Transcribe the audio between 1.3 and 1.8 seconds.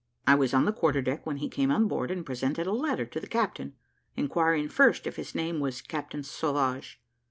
he came